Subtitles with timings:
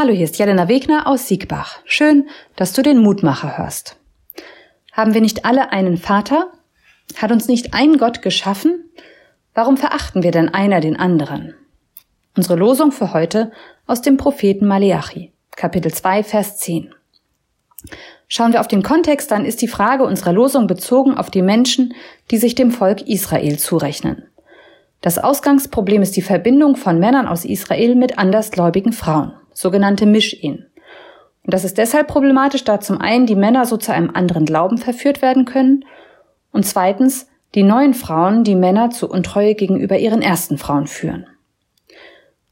[0.00, 1.80] Hallo, hier ist Jelena Wegner aus Siegbach.
[1.84, 3.96] Schön, dass du den Mutmacher hörst.
[4.92, 6.52] Haben wir nicht alle einen Vater?
[7.16, 8.84] Hat uns nicht ein Gott geschaffen?
[9.54, 11.54] Warum verachten wir denn einer den anderen?
[12.36, 13.50] Unsere Losung für heute
[13.88, 16.94] aus dem Propheten Maleachi, Kapitel 2, Vers 10.
[18.28, 21.92] Schauen wir auf den Kontext, dann ist die Frage unserer Losung bezogen auf die Menschen,
[22.30, 24.28] die sich dem Volk Israel zurechnen.
[25.00, 30.66] Das Ausgangsproblem ist die Verbindung von Männern aus Israel mit andersgläubigen Frauen sogenannte Misch-Ehen.
[31.42, 34.78] Und das ist deshalb problematisch, da zum einen die Männer so zu einem anderen Glauben
[34.78, 35.84] verführt werden können
[36.52, 41.26] und zweitens die neuen Frauen die Männer zu Untreue gegenüber ihren ersten Frauen führen.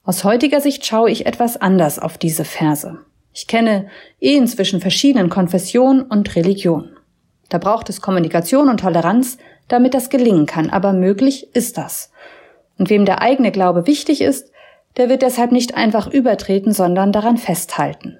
[0.02, 2.98] Aus heutiger Sicht schaue ich etwas anders auf diese Verse.
[3.32, 3.88] Ich kenne
[4.18, 6.96] Ehen zwischen verschiedenen Konfessionen und Religionen.
[7.50, 9.38] Da braucht es Kommunikation und Toleranz,
[9.68, 12.10] damit das gelingen kann, aber möglich ist das.
[12.78, 14.50] Und wem der eigene Glaube wichtig ist,
[14.96, 18.18] der wird deshalb nicht einfach übertreten, sondern daran festhalten.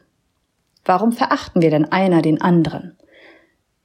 [0.85, 2.97] Warum verachten wir denn einer den anderen?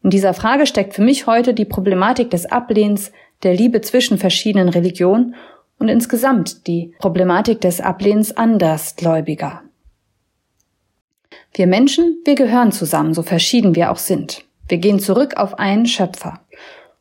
[0.04, 3.12] In dieser Frage steckt für mich heute die Problematik des Ablehns
[3.44, 5.36] der Liebe zwischen verschiedenen Religionen
[5.80, 9.62] und insgesamt die Problematik des Ablehns Andersgläubiger.
[11.54, 14.46] Wir Menschen, wir gehören zusammen, so verschieden wir auch sind.
[14.68, 16.42] Wir gehen zurück auf einen Schöpfer.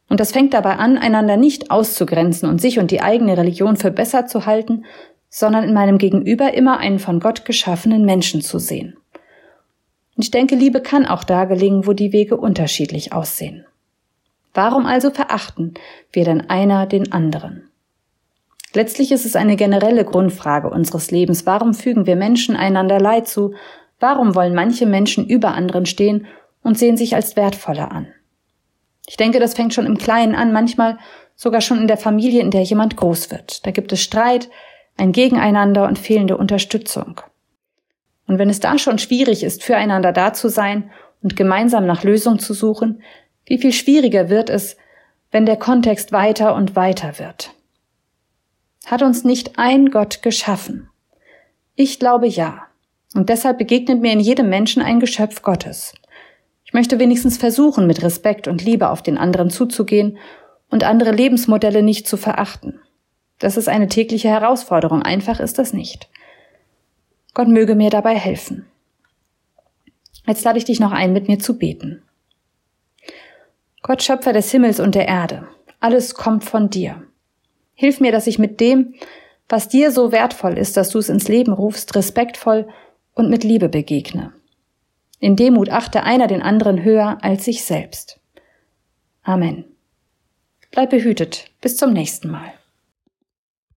[0.09, 3.93] Und das fängt dabei an, einander nicht auszugrenzen und sich und die eigene Religion für
[3.93, 4.85] besser zu halten,
[5.31, 8.97] sondern in meinem Gegenüber immer einen von Gott geschaffenen Menschen zu sehen.
[10.17, 13.65] Und ich denke, Liebe kann auch da gelingen, wo die Wege unterschiedlich aussehen.
[14.53, 15.75] Warum also verachten
[16.13, 17.71] wir denn einer den anderen?
[18.75, 21.47] Letztlich ist es eine generelle Grundfrage unseres Lebens.
[21.47, 23.55] Warum fügen wir Menschen einander Leid zu?
[23.99, 26.27] Warum wollen manche Menschen über anderen stehen
[26.63, 28.09] und sehen sich als wertvoller an?
[29.07, 30.99] Ich denke, das fängt schon im Kleinen an, manchmal
[31.35, 33.67] sogar schon in der Familie, in der jemand groß wird.
[33.67, 34.51] Da gibt es Streit,
[35.01, 37.23] ein Gegeneinander und fehlende Unterstützung.
[38.27, 40.91] Und wenn es da schon schwierig ist, füreinander da zu sein
[41.23, 43.03] und gemeinsam nach Lösung zu suchen,
[43.47, 44.77] wie viel schwieriger wird es,
[45.31, 47.51] wenn der Kontext weiter und weiter wird.
[48.85, 50.89] Hat uns nicht ein Gott geschaffen?
[51.75, 52.67] Ich glaube ja.
[53.15, 55.95] Und deshalb begegnet mir in jedem Menschen ein Geschöpf Gottes.
[56.65, 60.19] Ich möchte wenigstens versuchen, mit Respekt und Liebe auf den anderen zuzugehen
[60.69, 62.81] und andere Lebensmodelle nicht zu verachten.
[63.41, 65.03] Das ist eine tägliche Herausforderung.
[65.03, 66.09] Einfach ist das nicht.
[67.35, 68.67] Gott möge mir dabei helfen.
[70.27, 72.03] Jetzt lade ich dich noch ein, mit mir zu beten.
[73.83, 75.49] Gott, Schöpfer des Himmels und der Erde,
[75.81, 77.03] alles kommt von dir.
[77.75, 78.95] Hilf mir, dass ich mit dem,
[79.49, 82.69] was dir so wertvoll ist, dass du es ins Leben rufst, respektvoll
[83.15, 84.33] und mit Liebe begegne.
[85.19, 88.21] In Demut achte einer den anderen höher als sich selbst.
[89.23, 89.65] Amen.
[90.71, 91.51] Bleib behütet.
[91.61, 92.53] Bis zum nächsten Mal.